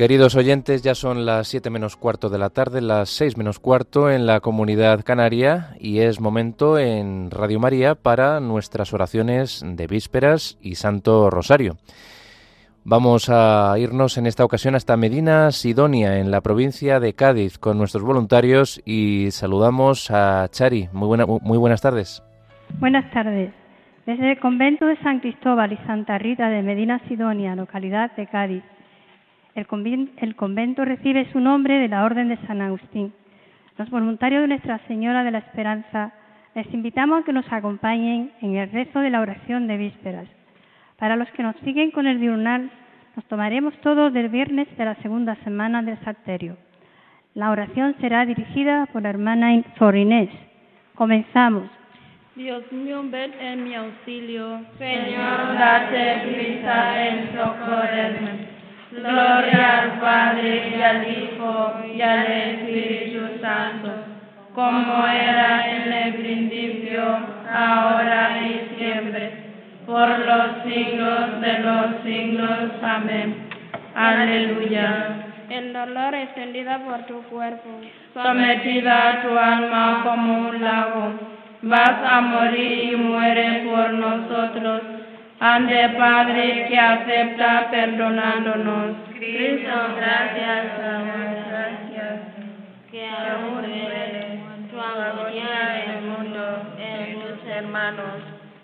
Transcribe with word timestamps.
Queridos 0.00 0.34
oyentes, 0.34 0.80
ya 0.80 0.94
son 0.94 1.26
las 1.26 1.48
7 1.48 1.68
menos 1.68 1.94
cuarto 1.94 2.30
de 2.30 2.38
la 2.38 2.48
tarde, 2.48 2.80
las 2.80 3.10
6 3.10 3.36
menos 3.36 3.58
cuarto 3.58 4.10
en 4.10 4.24
la 4.24 4.40
comunidad 4.40 5.04
canaria 5.04 5.74
y 5.78 5.98
es 5.98 6.22
momento 6.22 6.78
en 6.78 7.30
Radio 7.30 7.60
María 7.60 7.96
para 7.96 8.40
nuestras 8.40 8.94
oraciones 8.94 9.62
de 9.62 9.86
vísperas 9.86 10.56
y 10.62 10.76
Santo 10.76 11.28
Rosario. 11.28 11.76
Vamos 12.82 13.28
a 13.28 13.74
irnos 13.78 14.16
en 14.16 14.26
esta 14.26 14.42
ocasión 14.42 14.74
hasta 14.74 14.96
Medina 14.96 15.50
Sidonia, 15.50 16.16
en 16.16 16.30
la 16.30 16.40
provincia 16.40 16.98
de 16.98 17.12
Cádiz, 17.12 17.58
con 17.58 17.76
nuestros 17.76 18.02
voluntarios 18.02 18.80
y 18.86 19.30
saludamos 19.32 20.10
a 20.10 20.48
Chari. 20.50 20.88
Muy, 20.94 21.08
buena, 21.08 21.26
muy 21.26 21.58
buenas 21.58 21.82
tardes. 21.82 22.22
Buenas 22.78 23.10
tardes. 23.10 23.52
Desde 24.06 24.32
el 24.32 24.40
convento 24.40 24.86
de 24.86 24.96
San 25.02 25.20
Cristóbal 25.20 25.74
y 25.74 25.86
Santa 25.86 26.16
Rita 26.16 26.48
de 26.48 26.62
Medina 26.62 27.02
Sidonia, 27.06 27.54
localidad 27.54 28.16
de 28.16 28.26
Cádiz, 28.28 28.64
el 29.54 29.66
convento, 30.36 30.84
recibe 30.84 31.30
su 31.32 31.40
nombre 31.40 31.78
de 31.78 31.88
la 31.88 32.04
Orden 32.04 32.28
de 32.28 32.36
San 32.46 32.60
Agustín. 32.60 33.12
Los 33.76 33.90
voluntarios 33.90 34.42
de 34.42 34.48
Nuestra 34.48 34.78
Señora 34.86 35.24
de 35.24 35.30
la 35.30 35.38
Esperanza 35.38 36.12
les 36.54 36.72
invitamos 36.72 37.20
a 37.20 37.24
que 37.24 37.32
nos 37.32 37.50
acompañen 37.52 38.32
en 38.40 38.56
el 38.56 38.70
rezo 38.70 39.00
de 39.00 39.10
la 39.10 39.20
oración 39.20 39.66
de 39.66 39.76
vísperas. 39.76 40.28
Para 40.98 41.16
los 41.16 41.30
que 41.30 41.42
nos 41.42 41.56
siguen 41.64 41.90
con 41.90 42.06
el 42.06 42.20
diurnal, 42.20 42.70
nos 43.16 43.24
tomaremos 43.26 43.74
todos 43.80 44.12
del 44.12 44.28
viernes 44.28 44.68
de 44.76 44.84
la 44.84 44.94
segunda 44.96 45.34
semana 45.44 45.82
del 45.82 45.98
Salterio. 46.04 46.56
La 47.34 47.50
oración 47.50 47.94
será 48.00 48.26
dirigida 48.26 48.86
por 48.92 49.02
la 49.02 49.10
hermana 49.10 49.62
Sorinés. 49.78 50.30
Comenzamos. 50.94 51.64
Dios 52.36 52.70
mío, 52.72 53.02
ven 53.04 53.32
en 53.40 53.64
mi 53.64 53.74
auxilio. 53.74 54.60
Señor, 54.78 55.54
date 55.58 56.32
prisa 56.32 57.06
en 57.06 57.36
socorrerme. 57.36 58.49
Gloria 58.92 59.82
al 59.82 60.00
Padre 60.00 60.72
y 60.76 60.82
al 60.82 61.08
Hijo 61.08 61.74
y 61.94 62.02
al 62.02 62.26
Espíritu 62.26 63.40
Santo, 63.40 63.88
como 64.52 65.06
era 65.06 65.64
en 65.70 65.92
el 65.92 66.14
principio, 66.14 67.00
ahora 67.48 68.40
y 68.42 68.76
siempre, 68.76 69.32
por 69.86 70.08
los 70.08 70.64
siglos 70.64 71.40
de 71.40 71.58
los 71.60 72.02
siglos. 72.02 72.70
Amén. 72.82 73.48
Aleluya. 73.94 75.26
En 75.50 75.72
dolor 75.72 76.14
extendida 76.16 76.78
por 76.78 77.06
tu 77.06 77.22
cuerpo, 77.30 77.68
sometida 78.12 79.22
tu 79.22 79.38
alma 79.38 80.00
como 80.02 80.48
un 80.48 80.62
lago, 80.62 81.12
vas 81.62 81.96
a 82.10 82.20
morir 82.22 82.92
y 82.92 82.96
muere 82.96 83.68
por 83.70 83.92
nosotros 83.92 84.99
Ande 85.42 85.88
Padre 85.96 86.66
que 86.68 86.78
acepta 86.78 87.70
perdonándonos. 87.70 88.94
Cristo, 89.16 89.72
gracias, 89.96 90.66
amor, 90.84 91.32
gracias. 91.48 92.20
Que 92.90 93.06
aún 93.08 93.64
tu 94.70 94.78
angustia 94.78 95.84
el 95.86 96.02
mundo 96.02 96.74
en 96.78 97.20
tus 97.20 97.48
hermanos. 97.48 98.20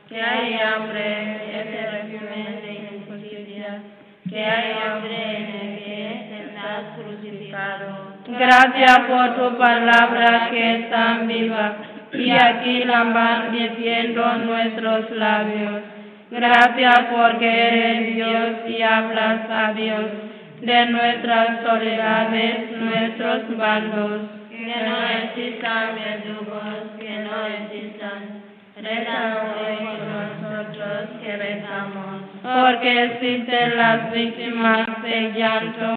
Que 0.07 0.21
hay 0.21 0.59
hambre 0.61 1.61
eternamente 1.61 2.67
de 2.67 2.73
injusticia. 2.95 3.83
Que 4.29 4.45
hay 4.45 4.73
hambre 4.87 5.35
en 5.35 5.55
el 5.55 5.79
que 5.79 6.45
estás 6.45 6.83
crucificado. 6.99 8.17
Gracias 8.39 8.99
por 9.09 9.35
tu 9.35 9.57
palabra 9.57 10.51
que 10.51 10.75
es 10.75 10.91
tan 10.91 11.27
viva 11.27 11.77
y 12.13 12.31
aquí 12.33 12.85
la 12.85 13.05
van 13.05 13.53
diciendo 13.53 14.35
nuestros 14.45 15.11
labios. 15.13 15.96
Gracias 16.31 16.99
porque 17.15 17.69
eres 17.69 18.17
Dios 18.17 18.69
y 18.69 18.83
hablas 18.83 19.49
a 19.49 19.73
Dios 19.75 20.05
de 20.61 20.87
nuestras 20.87 21.63
soledades, 21.63 22.71
nuestros 22.81 23.57
bandos. 23.57 24.23
Que 24.51 24.67
no 24.67 25.03
existan 25.23 25.95
verdugos, 25.95 26.99
que 26.99 27.19
no 27.21 27.47
existan. 27.47 28.43
Reza 28.77 29.43
hoy 29.57 29.77
por 29.87 30.43
nosotros 30.43 31.09
que 31.23 31.37
rezamos. 31.37 32.23
Porque 32.43 33.05
existen 33.05 33.77
las 33.77 34.11
víctimas 34.13 34.87
de 35.03 35.33
llanto. 35.33 35.97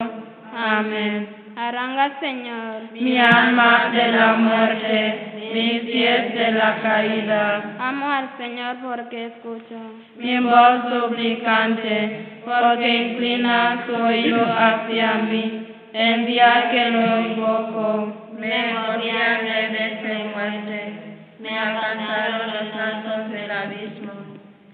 Amén. 0.55 1.38
Aranga, 1.59 2.17
Señor, 2.21 2.89
mi 2.93 3.17
alma 3.19 3.89
de 3.91 4.11
la 4.13 4.33
muerte, 4.35 5.51
mis 5.53 5.81
pies 5.81 6.33
de 6.33 6.51
la 6.53 6.77
caída. 6.81 7.75
Amo 7.77 8.09
al 8.09 8.29
Señor 8.37 8.77
porque 8.81 9.25
escucho 9.25 9.77
mi 10.15 10.39
voz 10.39 10.87
suplicante, 10.89 12.39
porque 12.45 12.87
inclina 12.87 13.83
su 13.85 13.93
oído 13.93 14.41
hacia 14.41 15.15
mí. 15.15 15.67
El 15.91 16.27
día 16.27 16.69
que 16.71 16.91
lo 16.91 17.21
invoco, 17.27 18.29
me 18.39 18.73
morían 18.73 19.43
de 19.43 20.31
muerte, 20.33 20.93
me 21.41 21.59
alcanzaron 21.59 22.53
los 22.53 22.73
altos 22.73 23.31
del 23.33 23.51
abismo. 23.51 24.13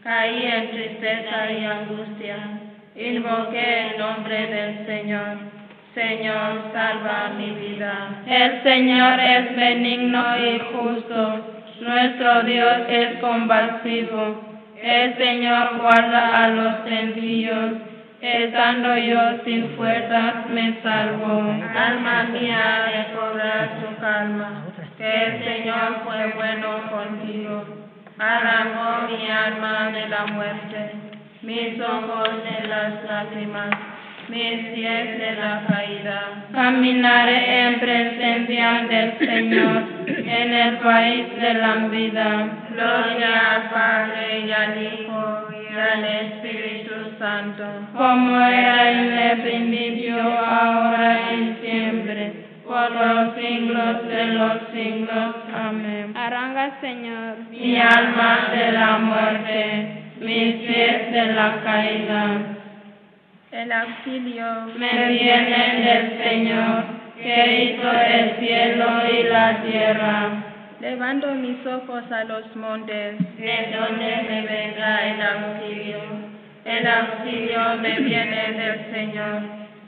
Caí 0.04 0.46
en 0.46 0.70
tristeza 0.70 1.52
y 1.52 1.66
angustia, 1.66 2.38
invoqué 2.96 3.88
el 3.88 3.98
nombre 3.98 4.48
del 4.48 4.86
Señor 4.86 5.55
Señor, 5.96 6.74
salva 6.74 7.32
mi 7.38 7.52
vida. 7.52 8.22
El 8.28 8.64
Señor 8.64 9.18
es 9.18 9.56
benigno 9.56 10.26
y 10.38 10.60
justo. 10.60 11.56
Nuestro 11.80 12.44
Dios 12.44 12.78
es 12.90 13.20
compasivo. 13.20 14.44
El 14.84 15.16
Señor 15.16 15.78
guarda 15.80 16.44
a 16.44 16.48
los 16.50 16.74
sencillos. 16.86 17.76
Estando 18.20 18.98
yo 18.98 19.22
sin 19.46 19.70
fuerzas 19.78 20.50
me 20.50 20.82
salvo. 20.84 21.56
Alma 21.78 22.24
mía, 22.24 22.92
recobra 22.92 23.80
tu 23.80 24.02
calma. 24.02 24.66
El 25.00 25.44
Señor 25.46 26.02
fue 26.04 26.34
bueno 26.36 26.92
contigo. 26.92 27.64
Arrancó 28.20 29.14
mi 29.14 29.32
alma 29.32 29.92
de 29.92 30.10
la 30.10 30.26
muerte, 30.26 30.92
mis 31.42 31.80
ojos 31.80 32.30
de 32.44 32.68
las 32.68 33.02
lágrimas 33.06 33.95
mis 34.30 34.66
pies 34.74 35.20
de 35.20 35.36
la 35.36 35.64
caída. 35.68 36.48
Caminaré 36.52 37.68
en 37.68 37.80
presencia 37.80 38.86
del 38.90 39.18
Señor 39.20 39.84
en 40.08 40.54
el 40.54 40.78
país 40.78 41.26
de 41.40 41.54
la 41.54 41.76
vida. 41.88 42.48
Gloria 42.72 43.52
al 43.52 43.70
Padre 43.70 44.40
y 44.40 44.52
al 44.52 44.84
Hijo 44.84 45.48
y 45.52 45.78
al 45.78 46.04
Espíritu 46.04 46.94
Santo. 47.20 47.64
Como 47.96 48.40
era 48.40 48.92
en 48.92 49.18
el 49.18 49.42
principio, 49.42 50.18
ahora 50.22 51.20
y 51.34 51.58
siempre. 51.62 52.46
Por 52.66 52.92
los 52.92 53.36
siglos 53.36 54.08
de 54.08 54.26
los 54.26 54.54
siglos. 54.74 55.36
Amén. 55.54 56.18
Aranga, 56.18 56.80
Señor. 56.82 57.36
Mi 57.52 57.80
alma 57.80 58.50
de 58.52 58.72
la 58.72 58.98
muerte, 58.98 60.04
mis 60.20 60.56
pies 60.56 61.12
de 61.12 61.34
la 61.34 61.62
caída 61.64 62.56
el 63.56 63.72
auxilio 63.72 64.46
me 64.78 65.08
viene 65.08 65.82
del 65.86 66.24
Señor, 66.24 66.84
que 67.16 67.64
hizo 67.64 67.90
el 67.90 68.38
cielo 68.40 68.88
y 69.10 69.24
la 69.24 69.64
tierra. 69.64 70.30
Levanto 70.82 71.34
mis 71.36 71.66
ojos 71.66 72.04
a 72.12 72.26
los 72.26 72.54
montes, 72.58 73.16
de 73.38 73.58
donde 73.74 74.12
me 74.30 74.42
vendrá 74.42 75.08
el 75.08 75.22
auxilio. 75.22 76.00
El 76.66 76.86
auxilio 76.86 77.62
me 77.82 78.00
viene 78.02 78.52
del 78.60 78.94
Señor, 78.94 79.42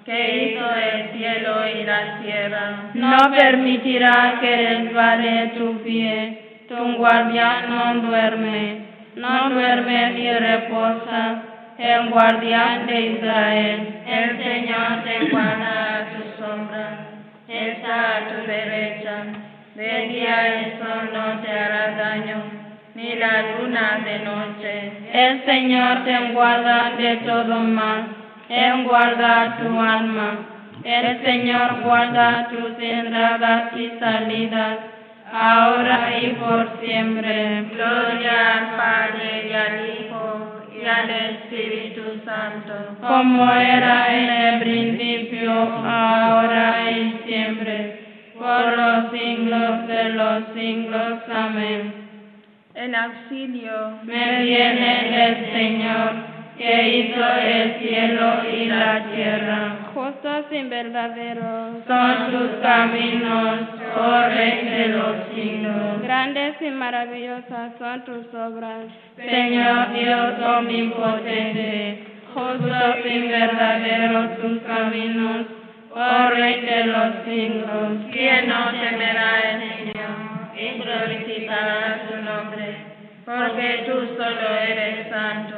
que 0.05 0.45
hizo 0.45 0.65
el 0.73 1.09
cielo 1.17 1.67
y 1.67 1.83
la 1.83 2.21
tierra. 2.21 2.91
No 2.93 3.17
permitirá 3.35 4.37
que 4.39 4.55
resbale 4.55 5.51
tu 5.57 5.83
pie, 5.83 6.61
tu 6.69 6.95
guardián 6.95 7.65
no 7.69 8.07
duerme, 8.07 8.77
no 9.15 9.49
duerme 9.49 10.11
ni 10.11 10.31
reposa 10.31 11.56
el 11.77 12.09
guardián 12.09 12.87
de 12.87 13.01
Israel. 13.01 14.01
El 14.07 14.37
Señor 14.43 15.03
te 15.03 15.29
guarda 15.29 15.97
a 15.97 16.05
tu 16.09 16.41
sombra, 16.41 16.99
está 17.47 18.17
a 18.17 18.27
tu 18.29 18.47
derecha. 18.47 19.23
De 19.75 20.07
día 20.07 20.55
el 20.55 20.79
sol 20.79 21.09
no 21.13 21.39
te 21.41 21.51
hará 21.51 21.95
daño, 21.95 22.41
ni 22.95 23.15
la 23.15 23.43
luna 23.59 23.99
de 24.03 24.19
noche. 24.19 24.91
El 25.13 25.45
Señor 25.45 26.03
te 26.03 26.33
guarda 26.33 26.93
de 26.97 27.17
todo 27.17 27.59
mal, 27.59 28.07
Él 28.49 28.83
guarda 28.85 29.57
tu 29.57 29.79
alma. 29.79 30.31
El 30.83 31.23
Señor 31.23 31.81
guarda 31.83 32.47
tus 32.49 32.71
entradas 32.79 33.73
y 33.75 33.91
salidas, 33.99 34.77
ahora 35.31 36.17
y 36.21 36.27
por 36.29 36.79
siempre. 36.79 37.65
Gloria 37.73 38.53
al 38.53 38.77
Padre 38.77 39.47
y 39.47 39.53
al 39.53 39.89
Hijo 39.89 40.36
al 40.87 41.09
Espíritu 41.09 42.21
Santo, 42.23 42.73
como 43.01 43.51
era 43.51 44.15
en 44.15 44.29
el 44.29 44.59
principio, 44.61 45.51
ahora 45.51 46.91
y 46.91 47.19
siempre, 47.25 47.99
por 48.37 48.77
los 48.77 49.11
siglos 49.11 49.87
de 49.87 50.09
los 50.09 50.43
siglos. 50.53 51.19
Amén. 51.33 51.93
En 52.73 52.95
auxilio 52.95 53.99
me 54.03 54.43
viene 54.43 55.25
el 55.25 55.51
Señor, 55.51 56.36
que 56.57 56.89
hizo 56.89 57.23
el 57.23 57.79
cielo 57.79 58.41
y 58.51 58.65
la 58.65 59.05
tierra. 59.13 59.77
Justos 59.93 60.45
y 60.51 60.63
verdaderos 60.63 61.83
son 61.85 62.31
tus 62.31 62.61
caminos, 62.61 63.59
oh 63.95 64.21
Rey 64.29 64.65
de 64.65 64.87
los 64.89 65.15
siglos. 65.33 66.01
Grandes 66.01 66.55
y 66.61 66.69
maravillosas 66.71 67.73
son 67.77 68.05
tus 68.05 68.33
obras. 68.33 68.85
Señor 69.17 69.93
Dios 69.93 70.33
omnipotente, 70.57 72.03
justos 72.33 72.95
y 73.05 73.27
verdaderos 73.27 74.37
tus 74.37 74.59
caminos, 74.63 75.45
oh 75.93 76.29
Rey 76.29 76.61
de 76.61 76.83
los 76.85 77.13
siglos. 77.25 78.11
¿Quién 78.11 78.49
no 78.49 78.71
temerá 78.71 79.39
el 79.51 79.59
Señor 79.77 80.27
y 80.57 80.81
glorificará 80.81 82.01
su 82.09 82.15
nombre? 82.23 82.77
Porque 83.25 83.83
tú 83.85 84.15
solo 84.15 84.49
eres 84.65 85.09
santo, 85.09 85.55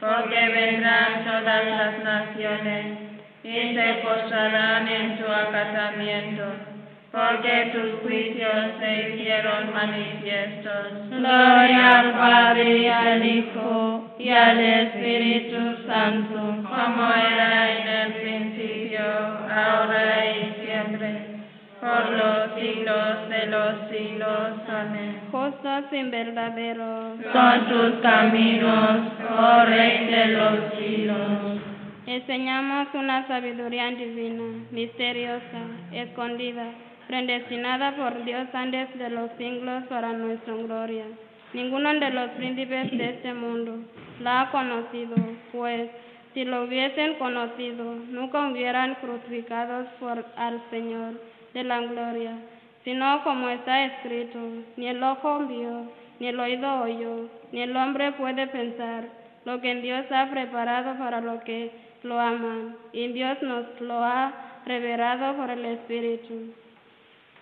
porque 0.00 0.48
vendrán 0.48 1.24
todas 1.24 1.66
las 1.66 2.04
naciones 2.04 2.98
y 3.42 3.74
se 3.74 4.00
postrarán 4.02 4.88
en 4.88 5.18
tu 5.18 5.24
acatamiento 5.24 6.44
porque 7.10 7.70
tus 7.72 8.02
juicios 8.02 8.78
se 8.78 9.10
hicieron 9.10 9.72
manifiestos. 9.72 11.08
Gloria 11.08 12.00
al 12.00 12.12
Padre 12.12 12.78
y 12.78 12.86
al 12.86 13.24
Hijo 13.24 14.14
y 14.18 14.28
al 14.28 14.60
Espíritu 14.60 15.86
Santo, 15.86 16.34
como 16.68 17.10
era 17.10 17.70
en 17.70 17.88
el 17.88 18.12
principio, 18.12 19.00
ahora 19.00 20.26
y 20.26 20.47
por 21.80 22.10
los 22.10 22.60
siglos 22.60 23.28
de 23.28 23.46
los 23.46 23.90
siglos. 23.90 24.68
Amén. 24.68 25.20
Justos 25.30 25.84
y 25.92 26.02
verdaderos 26.10 27.18
son 27.32 27.68
tus 27.68 28.00
caminos, 28.00 29.12
oh 29.38 29.64
Rey 29.64 30.06
de 30.06 30.26
los 30.28 30.74
siglos. 30.78 31.60
Enseñamos 32.06 32.88
una 32.94 33.26
sabiduría 33.28 33.90
divina, 33.90 34.66
misteriosa, 34.70 35.60
escondida 35.92 36.64
predestinada 37.08 37.96
por 37.96 38.22
Dios 38.24 38.48
antes 38.52 38.96
de 38.98 39.10
los 39.10 39.30
siglos 39.38 39.84
para 39.88 40.12
nuestra 40.12 40.54
gloria. 40.54 41.04
Ninguno 41.54 41.94
de 41.94 42.10
los 42.10 42.30
príncipes 42.32 42.90
de 42.96 43.10
este 43.10 43.32
mundo 43.32 43.78
la 44.20 44.42
ha 44.42 44.50
conocido, 44.50 45.16
pues 45.50 45.90
si 46.34 46.44
lo 46.44 46.64
hubiesen 46.64 47.14
conocido, 47.14 47.94
nunca 48.10 48.48
hubieran 48.48 48.94
crucificado 48.96 49.86
al 50.36 50.62
Señor 50.70 51.14
de 51.54 51.64
la 51.64 51.80
gloria, 51.80 52.32
sino 52.84 53.22
como 53.24 53.48
está 53.48 53.84
escrito, 53.84 54.38
ni 54.76 54.88
el 54.88 55.02
ojo 55.02 55.40
vio, 55.46 55.90
ni 56.20 56.28
el 56.28 56.40
oído 56.40 56.82
oyó, 56.82 57.28
ni 57.52 57.62
el 57.62 57.76
hombre 57.76 58.12
puede 58.12 58.46
pensar 58.46 59.04
lo 59.44 59.60
que 59.60 59.74
Dios 59.76 60.04
ha 60.10 60.30
preparado 60.30 60.96
para 60.98 61.20
los 61.20 61.42
que 61.42 61.70
lo 62.02 62.18
aman, 62.18 62.76
y 62.92 63.08
Dios 63.08 63.40
nos 63.42 63.80
lo 63.80 64.04
ha 64.04 64.32
revelado 64.66 65.36
por 65.36 65.50
el 65.50 65.64
Espíritu. 65.64 66.54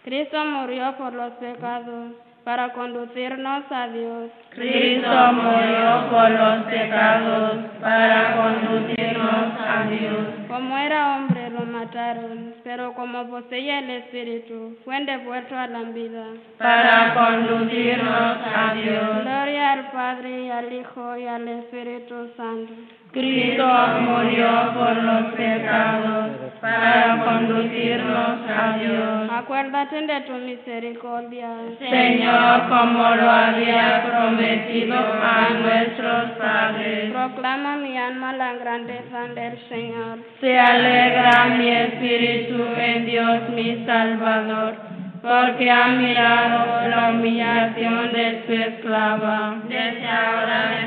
Cristo 0.05 0.45
murió 0.45 0.97
por 0.97 1.13
los 1.13 1.33
pecados 1.33 2.13
para 2.45 2.73
conducirnos 2.73 3.65
a 3.71 3.89
Dios. 3.89 4.31
Cristo 4.51 5.33
murió 5.33 6.11
por 6.11 6.31
los 6.31 6.65
pecados 6.67 7.57
para 7.81 8.37
conducirnos 8.37 9.53
a 9.59 9.87
Dios. 9.91 10.27
Como 10.47 10.79
era 10.79 11.17
hombre 11.17 11.51
lo 11.51 11.67
mataron, 11.67 12.55
pero 12.67 12.93
como 12.95 13.25
poseía 13.29 13.79
el 13.79 13.91
Espíritu, 13.91 14.77
fue 14.85 15.05
devuelto 15.05 15.57
a 15.57 15.69
la 15.69 15.83
vida. 15.83 16.27
Para 16.59 17.15
conducirnos 17.15 18.39
a 18.45 18.75
Dios. 18.75 19.23
Gloria 19.23 19.73
al 19.75 19.91
Padre 19.93 20.47
y 20.47 20.51
al 20.51 20.73
Hijo 20.73 21.17
y 21.17 21.27
al 21.29 21.47
Espíritu 21.47 22.29
Santo. 22.37 22.73
Cristo 23.17 23.67
murió 24.03 24.75
por 24.75 24.95
los 24.95 25.33
pecados 25.33 26.33
para 26.61 27.25
conducirnos 27.25 28.41
a 28.47 28.77
Dios. 28.79 29.31
Acuérdate 29.33 30.03
de 30.03 30.21
tu 30.21 30.35
misericordia. 30.35 31.49
Señor, 31.79 32.69
como 32.69 33.15
lo 33.15 33.31
había 33.31 34.05
prometido 34.05 34.99
a 34.99 35.49
nuestros 35.49 36.31
padres. 36.33 37.11
Proclama 37.11 37.77
mi 37.79 37.97
alma 37.97 38.35
la 38.35 38.53
grandeza 38.53 39.29
del 39.35 39.67
Señor. 39.71 40.19
Se 40.43 40.59
alegra 40.59 41.57
mi 41.57 41.69
espíritu 41.71 42.67
en 42.77 43.07
Dios 43.07 43.49
mi 43.55 43.83
Salvador, 43.87 44.75
porque 45.23 45.71
ha 45.71 45.89
mirado 45.89 46.87
la 46.91 47.11
humillación 47.13 48.13
de 48.13 48.43
su 48.47 48.53
esclava. 48.53 49.57
Desde 49.71 50.07
ahora 50.07 50.71
me 50.71 50.87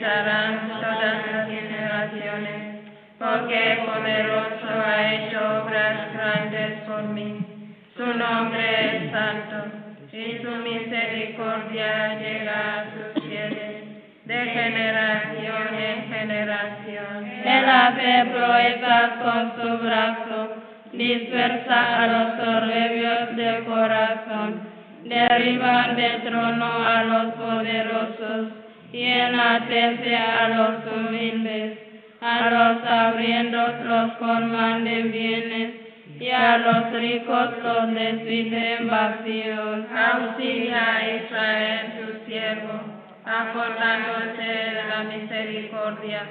felicitarán 0.00 0.68
todas 0.80 1.32
las 1.32 1.48
generaciones, 1.48 2.80
porque 3.18 3.82
poderoso 3.84 4.68
ha 4.84 5.12
hecho 5.12 5.38
obras 5.62 6.12
grandes 6.14 6.80
por 6.88 7.02
mí. 7.02 7.76
Su 7.96 8.06
nombre 8.06 8.96
es 8.96 9.12
santo, 9.12 9.76
y 10.12 10.38
su 10.42 10.50
misericordia 10.50 12.18
llega 12.18 12.80
a 12.80 12.84
sus 12.84 13.22
fieles 13.24 13.84
de 14.24 14.36
generación 14.36 15.74
en 15.74 16.12
generación. 16.12 17.24
Él 17.44 17.64
hace 17.68 18.30
proezas 18.30 19.10
con 19.22 19.52
su 19.60 19.84
brazo, 19.84 20.54
dispersa 20.92 22.02
a 22.02 22.06
los 22.06 22.36
soberbios 22.36 23.36
de 23.36 23.64
corazón, 23.64 24.60
derriba 25.04 25.88
del 25.94 26.22
trono 26.22 26.86
a 26.86 27.04
los 27.04 27.34
poderosos 27.34 28.60
y 28.92 29.04
enaltece 29.04 30.16
a 30.16 30.48
los 30.48 30.86
humildes, 30.92 31.78
a 32.20 32.50
los 32.50 32.84
hambrientos 32.84 33.84
los 33.84 34.12
colman 34.14 34.84
de 34.84 35.02
bienes 35.02 35.70
y 36.18 36.28
a 36.30 36.58
los 36.58 36.92
ricos 36.92 37.50
los 37.62 37.94
despiden 37.94 38.88
vacíos. 38.88 39.86
Auxilia 39.94 40.96
a 40.96 41.16
Israel 41.16 41.92
tu 41.96 42.26
siervo, 42.26 42.80
acordándose 43.24 44.42
de 44.42 44.84
la 44.88 45.02
misericordia, 45.04 46.22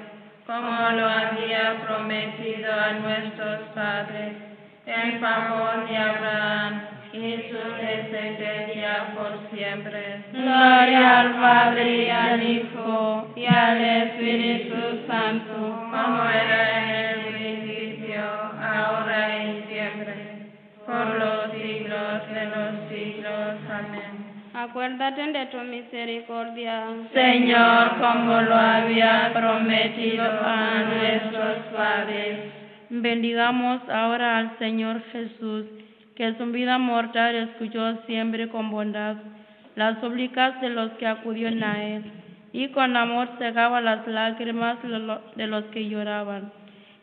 como 0.45 0.89
lo 0.91 1.09
había 1.09 1.81
prometido 1.85 2.71
a 2.71 2.93
nuestros 2.93 3.59
padres, 3.73 4.33
en 4.85 5.19
favor 5.19 5.87
de 5.87 5.97
Abraham 5.97 6.98
descendencia 8.29 9.13
por 9.15 9.57
siempre. 9.57 10.23
Gloria 10.31 11.19
al 11.19 11.33
Padre 11.35 12.05
y 12.05 12.09
al 12.09 12.43
Hijo 12.43 13.27
y 13.35 13.45
al 13.45 13.81
Espíritu 13.81 14.75
Santo, 15.07 15.53
como 15.53 16.23
era 16.29 16.79
en 16.79 16.89
el 16.89 17.25
principio, 17.33 18.21
ahora 18.61 19.45
y 19.45 19.63
siempre, 19.69 20.13
por 20.85 21.19
los 21.19 21.51
siglos 21.53 22.29
de 22.33 22.45
los 22.45 22.89
siglos. 22.89 23.55
Amén. 23.69 24.29
Acuérdate 24.53 25.31
de 25.31 25.45
tu 25.47 25.57
misericordia. 25.59 26.87
Señor, 27.13 27.97
como 27.99 28.41
lo 28.41 28.55
había 28.55 29.31
prometido 29.33 30.23
a 30.23 30.83
nuestros 30.83 31.57
padres. 31.75 32.39
Bendigamos 32.89 33.81
ahora 33.87 34.37
al 34.39 34.57
Señor 34.57 35.01
Jesús, 35.11 35.65
que 36.19 36.33
su 36.33 36.45
vida 36.47 36.77
mortal 36.77 37.33
escuchó 37.33 37.95
siempre 38.05 38.49
con 38.49 38.69
bondad. 38.69 39.15
Las 39.77 40.01
súplicas 40.01 40.59
de 40.59 40.67
los 40.67 40.91
que 40.99 41.07
acudieron 41.07 41.63
a 41.63 41.81
Él, 41.81 42.03
y 42.51 42.67
con 42.71 42.97
amor 42.97 43.29
cegaba 43.37 43.79
las 43.79 44.05
lágrimas 44.05 44.79
de 44.83 45.47
los 45.47 45.63
que 45.71 45.87
lloraban. 45.87 46.51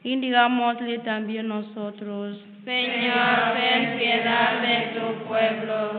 Y 0.04 0.16
digámosle 0.16 0.99
también 0.99 1.49
nosotros, 1.49 2.44
Señor, 2.66 3.54
ten 3.56 3.99
piedad 3.99 4.61
de 4.61 5.00
tu 5.00 5.25
pueblo. 5.25 5.92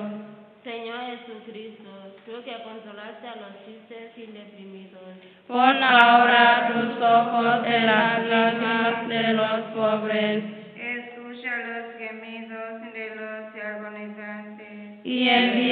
Señor 0.64 1.00
Jesucristo, 1.08 1.90
tú 2.24 2.34
que 2.46 2.54
consolaste 2.62 3.28
a 3.30 3.36
los 3.36 3.66
tristes 3.66 4.16
y 4.16 4.32
deprimidos, 4.32 5.02
Pon 5.48 5.82
ahora 5.82 6.72
tus 6.72 7.04
ojos 7.04 7.66
en 7.66 7.86
las 7.88 8.28
lágrimas 8.28 9.08
de 9.10 9.34
los 9.34 9.62
pobres 9.74 10.57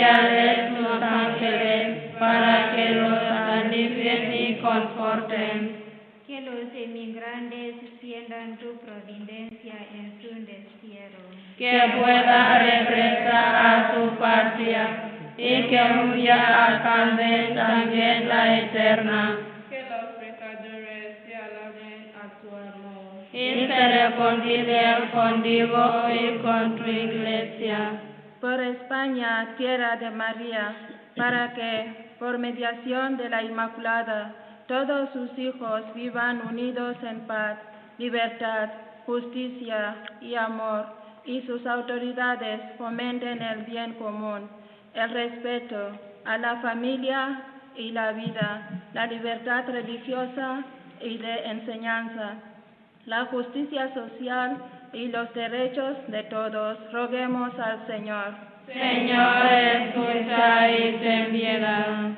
envíales 0.05 0.75
tus 0.75 1.01
ángeles 1.01 1.97
para 2.19 2.75
que 2.75 2.89
los 2.91 3.19
alivien 3.19 4.33
y 4.33 4.55
conforten. 4.55 5.83
Que 6.27 6.41
los 6.41 6.73
emigrantes 6.75 7.75
sientan 8.01 8.57
tu 8.57 8.77
providencia 8.79 9.73
en 9.93 10.19
su 10.21 10.29
destierro. 10.45 11.25
que 11.57 11.81
pueda 12.01 12.59
regresar 12.59 13.55
a 13.55 13.93
su 13.93 14.09
patria 14.17 14.87
y 15.37 15.63
que 15.69 15.81
un 16.03 16.15
día 16.15 16.65
alcance 16.65 17.53
también 17.55 18.27
la 18.27 18.57
eterna 18.59 19.37
Que 19.69 19.83
los 19.89 20.15
pecadores 20.19 21.17
se 21.25 21.35
alaben 21.35 22.11
a 22.21 22.41
tu 22.41 22.49
amor. 22.49 23.23
y 23.31 23.67
se 23.67 24.03
reconcilien 24.03 25.07
contigo 25.13 26.03
y 26.09 26.37
con 26.39 26.75
tu 26.75 26.89
iglesia. 26.89 28.01
Por 28.45 28.61
España, 28.61 29.55
tierra 29.57 29.95
de 29.95 30.11
María, 30.11 30.75
para 31.17 31.55
que, 31.55 32.11
por 32.19 32.37
mediación 32.37 33.17
de 33.17 33.27
la 33.27 33.41
Inmaculada, 33.41 34.35
todos 34.67 35.09
sus 35.13 35.35
hijos 35.39 35.81
vivan 35.95 36.45
unidos 36.47 36.95
en 37.01 37.21
paz, 37.21 37.57
libertad 37.97 38.69
justicia 39.07 39.95
y 40.21 40.35
amor, 40.35 40.85
y 41.25 41.41
sus 41.47 41.65
autoridades 41.65 42.61
fomenten 42.77 43.41
el 43.41 43.63
bien 43.63 43.93
común, 43.93 44.47
el 44.93 45.09
respeto 45.09 45.97
a 46.25 46.37
la 46.37 46.57
familia 46.57 47.41
y 47.75 47.89
la 47.93 48.11
vida, 48.11 48.69
la 48.93 49.07
libertad 49.07 49.63
religiosa 49.67 50.63
y 51.01 51.17
de 51.17 51.45
enseñanza, 51.45 52.35
la 53.07 53.25
justicia 53.25 53.91
social 53.95 54.55
y 54.93 55.07
los 55.07 55.33
derechos 55.33 55.97
de 56.07 56.23
todos. 56.23 56.77
Roguemos 56.91 57.57
al 57.59 57.85
Señor. 57.87 58.33
Señor, 58.67 59.45
escucha 59.45 60.71
y 60.71 60.97
ten 60.99 61.31
piedad. 61.31 62.09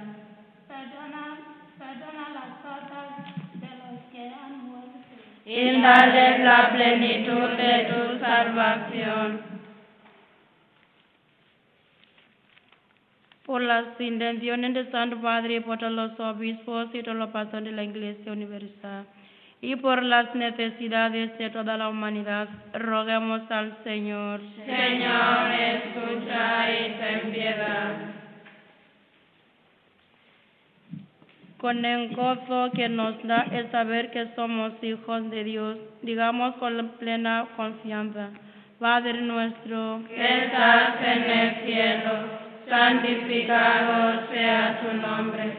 Perdona, 0.68 1.38
perdona 1.78 2.30
las 2.34 2.52
faltas 2.64 3.08
de 3.54 3.68
los 3.68 4.02
que 4.12 4.34
han 4.34 4.66
muerto. 4.66 5.00
Y 5.46 5.82
dale 5.82 6.40
la 6.40 6.70
plenitud 6.72 7.50
de 7.58 7.88
tu 7.92 8.20
salvación. 8.20 9.58
por 13.46 13.62
las 13.62 13.86
intenciones 14.02 14.74
del 14.74 14.92
Santo 14.92 15.22
Padre 15.22 15.56
y 15.56 15.60
por 15.62 15.78
todos 15.80 15.94
los 15.94 16.20
obispos 16.20 16.94
y 16.94 17.02
todos 17.02 17.18
los 17.18 17.30
pastores 17.30 17.64
de 17.64 17.72
la 17.72 17.84
Iglesia 17.86 18.34
Universal 18.34 19.06
y 19.62 19.76
por 19.76 20.04
las 20.04 20.34
necesidades 20.36 21.36
de 21.38 21.50
toda 21.50 21.78
la 21.78 21.90
humanidad, 21.90 22.48
roguemos 22.74 23.42
al 23.50 23.76
Señor. 23.84 24.40
Señor, 24.66 25.52
escucha 25.52 26.72
y 26.72 26.94
ten 27.00 27.32
piedad. 27.32 27.94
Con 31.58 31.84
el 31.84 32.16
gozo 32.16 32.72
que 32.76 32.88
nos 32.88 33.22
da 33.24 33.48
el 33.52 33.72
saber 33.72 34.12
que 34.12 34.28
somos 34.36 34.74
hijos 34.84 35.32
de 35.32 35.44
Dios, 35.44 35.78
digamos 36.04 36.54
con 36.58 36.90
plena 37.00 37.48
confianza, 37.56 38.30
Padre 38.80 39.22
nuestro, 39.22 40.02
que 40.08 40.46
estás 40.46 41.02
en 41.02 41.24
el 41.24 41.56
cielo, 41.66 42.12
santificado 42.70 44.28
sea 44.32 44.82
tu 44.82 44.98
nombre, 44.98 45.52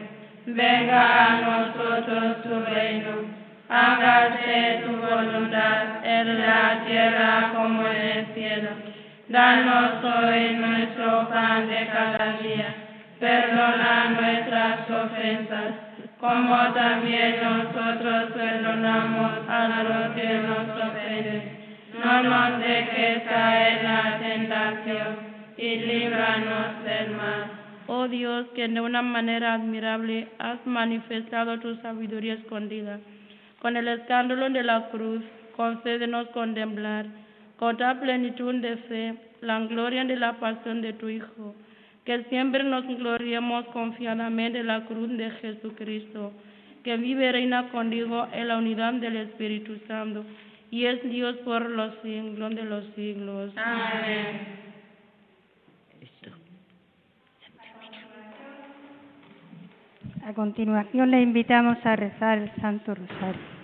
venga 0.45 1.25
a 1.25 1.41
nosotros 1.41 2.43
tu 2.43 2.59
reino 2.61 3.38
hágase 3.69 4.81
tu 4.83 4.97
voluntad 4.97 6.03
en 6.03 6.41
la 6.41 6.83
tierra 6.87 7.51
como 7.53 7.87
en 7.87 8.17
el 8.17 8.25
cielo. 8.33 8.69
Danos 9.27 10.03
hoy 10.03 10.55
nuestro 10.55 11.29
pan 11.29 11.69
de 11.69 11.87
cada 11.87 12.37
día. 12.41 12.75
Perdona 13.19 14.09
nuestras 14.19 14.89
ofensas, 14.89 15.73
como 16.19 16.55
también 16.73 17.35
nosotros 17.43 18.31
perdonamos 18.33 19.31
a 19.47 19.83
los 19.83 20.15
que 20.15 20.33
nos 20.39 20.87
ofenden. 20.87 21.59
No 22.03 22.23
nos 22.23 22.59
dejes 22.59 23.23
caer 23.23 23.77
en 23.77 23.83
la 23.83 24.19
tentación 24.19 25.15
y 25.57 25.75
líbranos 25.75 26.83
del 26.85 27.11
mal. 27.11 27.51
Oh 27.85 28.07
Dios, 28.07 28.47
que 28.55 28.67
de 28.67 28.81
una 28.81 29.01
manera 29.01 29.53
admirable 29.53 30.27
has 30.39 30.65
manifestado 30.65 31.59
tu 31.59 31.75
sabiduría 31.77 32.35
escondida 32.35 32.99
con 33.61 33.77
el 33.77 33.87
escándalo 33.87 34.49
de 34.49 34.63
la 34.63 34.89
cruz, 34.89 35.23
concédenos 35.55 36.27
contemplar 36.29 37.05
con 37.57 37.77
la 37.77 37.99
plenitud 37.99 38.55
de 38.55 38.77
fe 38.77 39.15
la 39.41 39.59
gloria 39.59 40.03
de 40.05 40.15
la 40.15 40.39
pasión 40.39 40.81
de 40.81 40.93
tu 40.93 41.09
Hijo, 41.09 41.55
que 42.05 42.23
siempre 42.25 42.63
nos 42.63 42.85
gloriemos 42.85 43.65
confiadamente 43.67 44.59
en 44.59 44.67
la 44.67 44.85
cruz 44.85 45.09
de 45.17 45.29
Jesucristo, 45.31 46.31
que 46.83 46.97
vive 46.97 47.27
y 47.27 47.31
reina 47.31 47.69
contigo 47.69 48.27
en 48.31 48.47
la 48.47 48.57
unidad 48.57 48.93
del 48.93 49.17
Espíritu 49.17 49.77
Santo, 49.87 50.25
y 50.71 50.85
es 50.85 51.03
Dios 51.09 51.35
por 51.37 51.69
los 51.69 51.93
siglos 52.01 52.55
de 52.55 52.63
los 52.63 52.85
siglos. 52.95 53.51
Amén. 53.57 54.68
A 60.29 60.33
continuación 60.35 61.09
le 61.09 61.23
invitamos 61.23 61.83
a 61.83 61.95
rezar 61.95 62.37
el 62.37 62.51
Santo 62.61 62.93
Rosario. 62.93 63.58